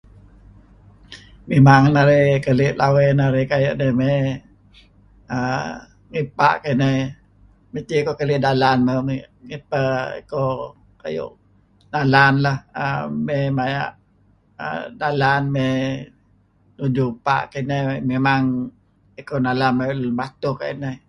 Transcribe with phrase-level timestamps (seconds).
[1.49, 4.17] Mimang narih keli' lawey narih kayu' mey
[5.35, 5.65] err
[6.09, 6.97] ngi ebpa' kinah,
[7.73, 8.77] mesti koh keli' dalan
[9.47, 9.89] ngipah
[10.21, 10.43] iko
[11.01, 11.35] kayu'
[11.93, 12.57] nalan lah.
[13.27, 13.89] Mey' maya'
[14.63, 15.75] err dalan mey
[16.77, 17.81] nuju ebpa' kinah
[18.11, 18.43] memang
[19.21, 20.95] iko nalan maya' luun batuh kayu' ineh.